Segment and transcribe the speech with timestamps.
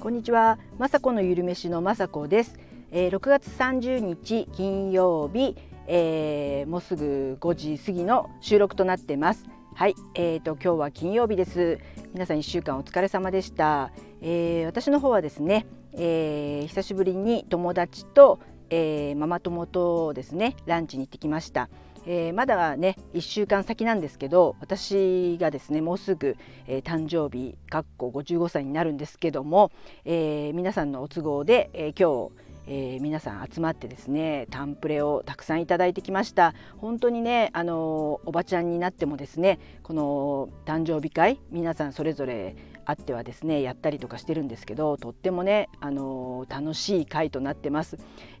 [0.00, 2.56] こんにちは、まさこのゆるめしのまさこです、
[2.92, 5.56] えー、6月30日金曜日、
[5.88, 9.46] えー、もうすぐ5時過ぎの収録となってます。
[9.74, 11.80] はい、えーと今日は金曜日です。
[12.14, 13.90] 皆さん1週間お疲れ様でした、
[14.20, 18.38] えー、私の方はですね、えー、久しぶりに友達と、
[18.70, 21.68] えー、ママ友とですねランチに行ってきました。
[22.06, 29.70] えー、まだね1週間先なんですけど私がですねもうすぐ、えー、誕生日かっこ55歳になるんですけども、
[30.04, 36.54] えー、皆さんのお都合で、え今日えー、皆さん集まってですねタンプレをたくさんいただいてきました。
[36.76, 47.96] 本当にねあのおばちゃんになってもですねこの誕生日会皆さんそれぞれあってはですねやったりとかしてるんですけどとってもねあの楽しい会となってます。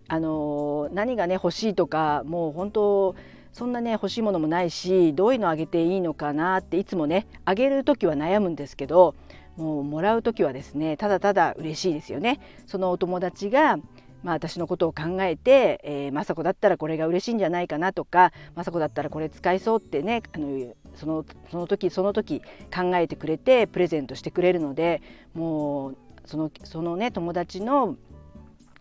[0.08, 3.16] あの何がね欲しいとかもう本当
[3.52, 9.14] そんなね欲しいものもないしどういうのあげていいのかなっていつもねあげる時は悩むんですけど
[9.56, 12.38] もうもらう時はですねただただ嬉しいですよね。
[12.66, 13.78] そのお友達が
[14.22, 22.40] まあ、私のことを考えて、えー、雅子だったらこれが嬉しいんじゃないかなとか雅子だったらこれ使いそうってねあのそのその時その時
[22.74, 25.02] 考えてくれてプレゼントしてくれるので
[25.34, 27.96] もうそのそのね友達の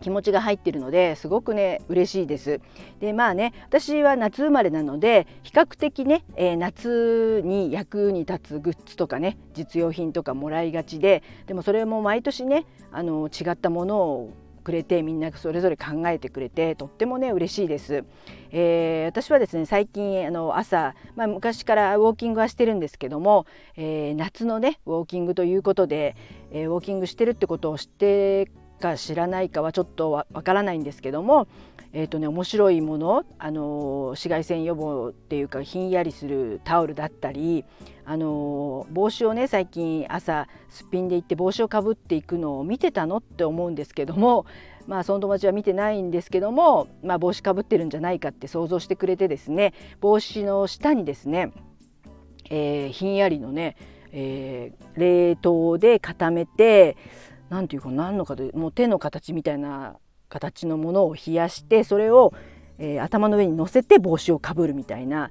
[0.01, 2.61] 気持ちが入ってるのですごくね嬉しいです。
[2.99, 14.33] でまあね私は夏生まれなので比較的ね、えー、夏に役に立つグッズとかね実用品とかもらいがちででもそれも毎年ねあの違ったものを
[14.67, 18.03] くれてみんなそれぞれ考えてくれてとってもね嬉しいです。
[18.51, 23.45] えー、私はですね最近あの朝、まあ、昔からウォーキングはしてるんですけども、
[23.77, 26.17] えー、夏のねウォーキングということで、
[26.51, 31.47] えー、ウォーキングしてるってことを知ってか知らないかはちょっとわからないんですけども、
[31.93, 37.65] えーとね、面白いもの、あの紫外線予防っていうかひんやりするタオルだったり、
[38.09, 44.45] あの帽子をね最近朝すっぴんで行って帽子をかぶっていくのを見てたのって思うんですけども
[44.87, 51.51] まあその友達は見てないんですけども、まあ、帽子かぶってるんじゃないかって想像してくれてですね帽子の下にですね、
[52.49, 53.75] えー、ひんやりのね、
[54.13, 56.95] えー、冷凍で固めて
[57.49, 59.97] 何ていうか何のかでもう手の形みたいな
[60.29, 62.33] 形のものを冷やしてそれを、
[62.77, 65.29] えー、頭の上に乗せて帽子をかぶるみたいな。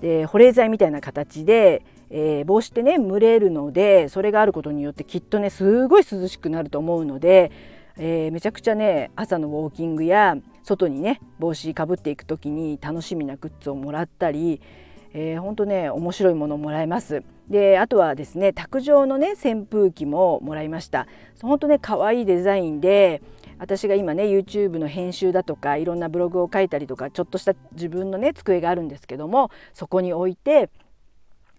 [0.00, 7.52] で保冷剤みたいな形で、えー、帽子ってね蒸れるのでそれがあることによってきっとねすごい涼しくなると思うので、
[7.96, 14.60] えー、めちゃくちゃね朝のウォーキングや外にね帽子かぶっていく時に楽しみなグッズをもらったり
[15.14, 17.22] えー、ほんとね面白いものをもらえます。
[17.48, 21.06] であとはですね卓上のね扇風機ももらいました。
[21.42, 23.22] ほんとね可愛いデザインで
[23.58, 30.70] 私が今ね YouTube の編集だとかいろんなブログを書いたりとかちょっとした自分のね机があるんですけどもそこに置いて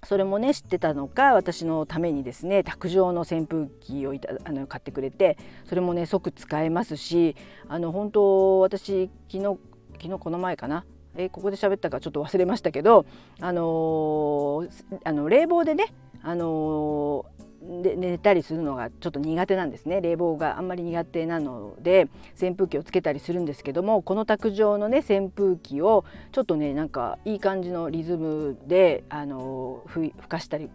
[0.04, 7.36] それもね知ってたのか私のためにですね卓上の扇風機をいたあの買ってくれてそれもね即使えますし
[7.70, 9.60] あの本当私昨日
[9.94, 10.84] 昨日この前かな
[11.16, 13.06] えー、ここで喋ったかちょっと忘れましたけど、
[13.40, 14.70] あのー、
[15.04, 17.44] あの冷房でね、あのー、
[17.82, 22.10] で寝たりするのがちょっと苦手なんですね冷房があんまり苦手なので
[22.40, 26.04] 扇風機をつけたりするんですけどもこの卓上のね扇風機を
[26.34, 30.70] ちょっとねなんかいい感じのリズムであの吹かしたり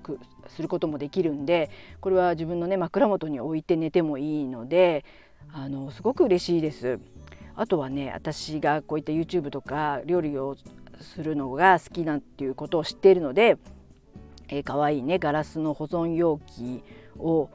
[0.48, 1.70] することもできるんで
[2.00, 5.04] これは自分のね枕元に置いて寝てもいいので
[5.52, 6.98] あのすごく嬉しいです。
[7.58, 10.56] あとはね私がこういった YouTube とか料理を
[11.00, 13.58] するのが好きなっていうことを知っているので、
[14.48, 16.84] えー、かわいいねガラスの保存容器
[17.18, 17.50] を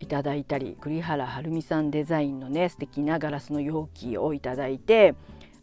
[0.00, 5.14] いただいたり栗原はるみさんデザインのね素敵なガラスの容器をいただいて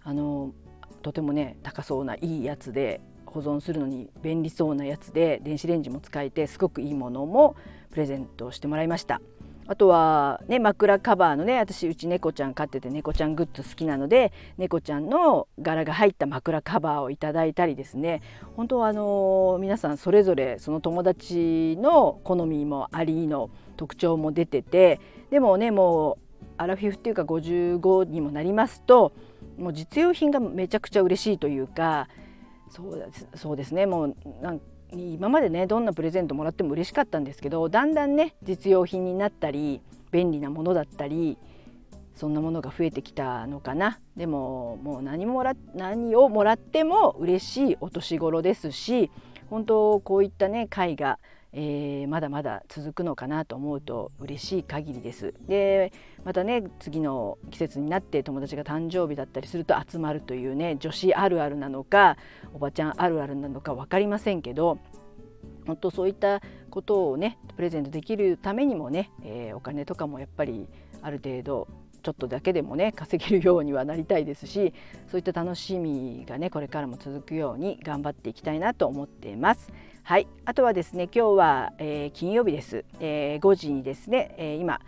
[0.01, 0.53] あの
[1.01, 7.57] とてもね高そうないいやつで保存するのに便利そうなやつで電子レンジも使えてすごくいいものも
[7.91, 9.19] プレゼントしてもらいました。
[9.68, 18.22] あとはね枕カバーのね私うち猫ちゃん飼ってて猫ちゃんグッズ好きなので猫ちゃんの柄が入った枕カバーをいただいたりですね。
[18.56, 25.00] 本当はあの皆さんそれぞれその友達の好みもありの特徴も出てて
[25.31, 29.13] でもねもうアラフィフっていうか55にもなりますと
[29.57, 32.07] もう実用品がめちゃくちゃ嬉しいというか
[32.69, 33.86] そうですね。
[33.86, 34.62] もうなん
[34.95, 39.81] 今までねどんなプレゼントもらっても嬉しかったんですけどだんだんね実用品になったり
[40.12, 41.38] 便利なものだったり
[42.16, 44.00] そんなものが増えてきたのかな。
[44.16, 49.10] でももう何もら何をもらっても嬉しいお年頃ですし
[49.50, 51.18] 本当こういったね絵画
[51.53, 55.33] えー、まだまだ続くのかなと思うと嬉しい限りです。
[55.47, 62.17] でまたね次の季節になって友達が誕生日だったりすると集まるというね女子あるあるなのか
[62.53, 64.79] おばちゃんあるあるなのか分かりませんけど
[65.67, 70.67] 本当そういったことをねプレゼントできるためにもね、えー、お金とかもやっぱり
[71.01, 71.67] ある程度
[72.03, 74.73] ちょっとだけでもね稼げるようにはなりたいですし
[75.09, 79.71] そういった楽しみがねこれからも続くように頑張っていきたいなと思っています。
[80.05, 84.81] はい、あとはですね今日は、えー、金曜日です、えー、5時にですね、えー、今、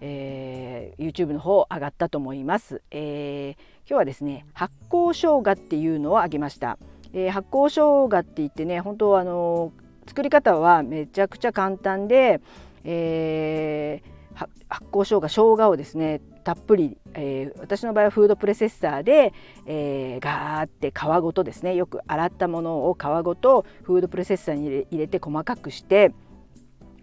[0.00, 6.78] えー、YouTube の方上がったと思います、えー、今日はですね発酵生姜っていうのをあげました、
[7.12, 9.74] えー、発酵生姜って言ってね本当あの
[10.06, 12.40] 作り方はめちゃくちゃ簡単で、
[12.84, 19.32] えー、発酵生姜生姜をですねたっぷり、えー、私の場合はフードプレセッサーで、
[19.66, 21.74] えー、ガーって皮ごとですね。
[21.74, 26.12] よく洗ったものを皮ごとフードプレセッサーに入れて細かくして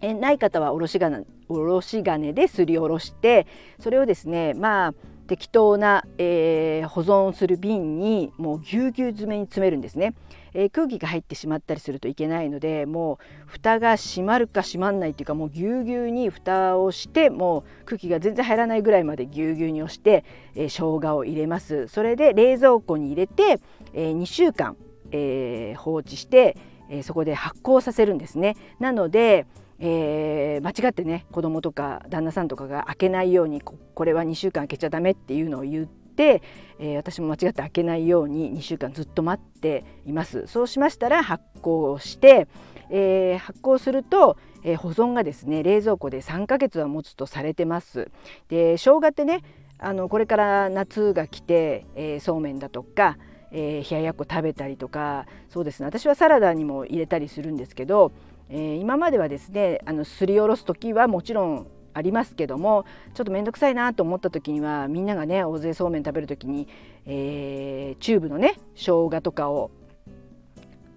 [0.02, 3.46] えない方はおろし金おろし金ですりおろして
[3.78, 4.94] それをですねまあ
[5.26, 10.14] 適当な、えー、保存する瓶にもうぎゅうぎゅう詰めに詰めるんですね、
[10.54, 20.24] えー、空気が入ってしまったりするといけないのでもう蓋が閉まるか閉まんないっていうかもうぎゅうぎゅうに蓋をしてもう空気が全然入らないぐらいまでぎゅうぎゅうに押して、
[20.54, 21.88] えー、生姜を入れます。
[21.88, 23.60] それで冷蔵庫に入れて、
[23.92, 24.76] えー、2週間、
[25.10, 26.56] えー、放置して、
[26.88, 28.56] えー、そこで発酵させるんですね。
[28.78, 29.46] なので
[29.84, 36.40] えー、間違ってね子供とか旦那さんとかが開けないようにここれは2週間開けちゃダメっていうのを言って、
[36.78, 40.46] えー、私も間違って開けないように2週間ずっと待っています。
[40.46, 42.46] そうしましたら発酵して、
[42.90, 48.12] えー、発酵すると、え保存がですね冷蔵庫で3ヶ月は持つとされてます。
[48.48, 49.42] で生姜ってね
[49.78, 53.18] あのこれから夏が来て、えそうめんだとか
[53.52, 55.86] えー、冷ややっこ食べたりとかそうですね。
[55.86, 58.12] 私はサラダにも入れたりするんですけど
[58.54, 62.84] えー、今まではですねあのすりおろす時はもちろんありますけども
[63.14, 66.68] ちょっと面倒くさいなと思った時にはみんながね大勢そうめん食べる時に、
[67.06, 69.70] えー、チューブのね生姜とかを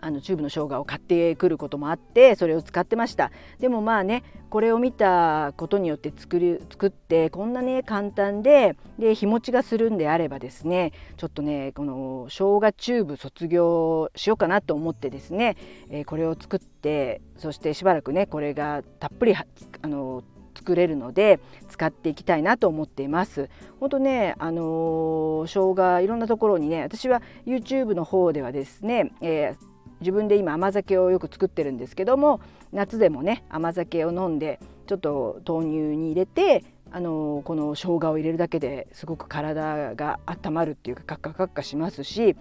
[0.06, 15.58] あのチューブの生姜を買ってくることもあってそれを使ってましたでもまあねこれを見たことによって作り作ってこんなね簡単でで日持ちがするんであればですねちょっとねこの生姜チューブ卒業しようかなと思ってですね、
[15.90, 19.44] えー、これを作ってそしてしばらくねこれがたっぷりあ
[19.88, 20.24] の
[20.56, 23.50] 作れるので使っていきたいなと思っています。
[23.80, 29.75] 本当ね、あのー、生姜いろんなところにね私は YouTube の方ではですね、えー
[30.06, 32.40] 自分で今甘酒をよく作ってるんですけども
[32.72, 42.36] 夏でもね甘酒を飲んでちょっと豆乳に入れてあのこの生姜を入れるだけですごく体が温まるっていうかカッカカッカしますし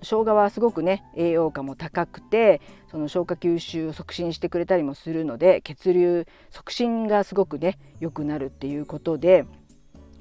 [0.00, 9.44] 生姜はすごくね栄養価も高くてその消化吸収を促進してくれたりもするので血流促進がすごくね良くなるっていうことで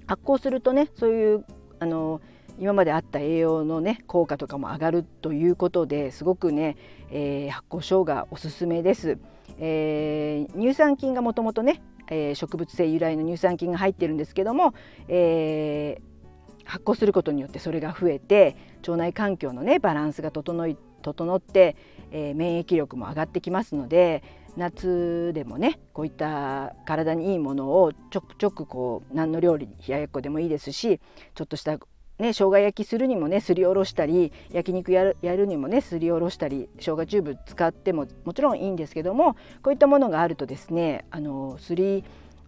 [0.07, 1.45] 発酵するとねそういう
[1.79, 2.19] あの
[2.59, 6.77] 今まであった栄養のね効果とかも上がるということですごくね、
[7.09, 9.17] えー、発酵生姜おすすめです。
[9.59, 14.73] えー、乳酸菌がもともとね、えー、植物性由来の乳酸菌が入ってるんですけども、
[15.07, 21.75] えー、発酵することによってそれが増えて腸内環境のねバランスが整い整って、
[22.11, 24.23] えー、免疫力も上がってきますので
[24.57, 30.99] 夏でもねこういった体にいいものをちょくちょくこう何の料理冷ややっこでもいいですし
[31.35, 31.79] ちょっとした
[32.21, 42.03] ね、生姜焼きするにもねすりおろしたり焼肉やるやるにもねすりおろしたり生姜チューブ使ってももちろんいいんですけどもこういったものがあるとですねあのすり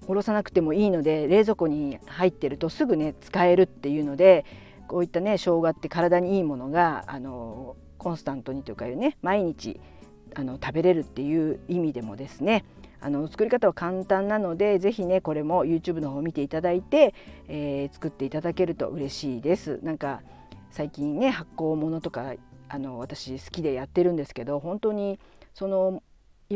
[0.07, 4.45] おろさなくてもいいので冷蔵庫に入ってるとすぐね使えるっていうので
[4.87, 9.79] こういったね生姜って体にいいものがあのコンスタントにというかね毎日
[10.35, 12.65] あの食べれるっていう意味でもですね
[13.03, 17.13] あの作り方は簡単なのでぜひねこれも YouTube の方を見ていただいて、
[17.49, 19.79] えー、作っていただけると嬉しいです。
[19.83, 20.21] なんか
[20.71, 22.33] 最近ね発酵物とか
[22.69, 25.19] あの私好きでやってるんですけど本当に
[25.53, 26.01] その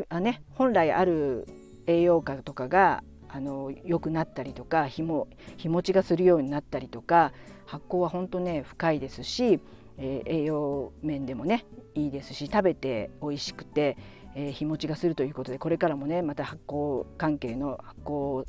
[0.10, 1.48] あ、ね、本来ある
[1.86, 5.27] 栄養価とかがあの良くなったりとか日も
[5.58, 7.34] 日持ちがするようになったりとか
[7.66, 9.60] 発酵は本当ね深いですし、
[9.98, 13.98] えー、栄養面でもねいいですし食べて美味しくて
[14.39, 18.46] えー、日持ちがするということでこれからもねまた発酵関係の発酵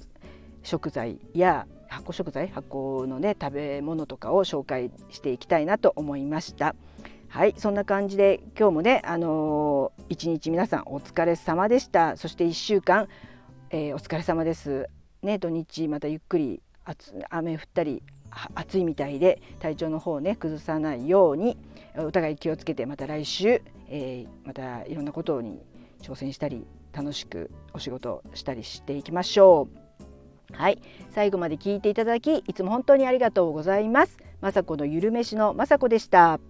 [0.62, 6.76] 食材や発酵食材発酵のね食べ物とかを紹介していきたいなと思いました。
[7.28, 13.06] はいそんな感じで今日もねあのー、一日皆さんお疲れ様でしたそして1週間、
[13.68, 14.88] えー、お疲れ様です
[15.22, 16.62] ね土日またゆっくり
[17.28, 18.02] 雨降ったり
[18.54, 21.58] 暑いみたいで体調の方をね崩さないように
[21.98, 25.60] お互い気をつけてまた来週、えー、またいろんなことに
[26.02, 29.68] 挑戦したり楽しくお仕事したりしていきましょ
[30.52, 30.56] う。
[30.56, 34.16] はい、最後まで聞いていただきいつも本当にありがとうございます。
[34.40, 36.40] まさこのゆるめしのまさこでした。